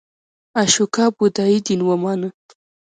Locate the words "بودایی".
1.17-1.59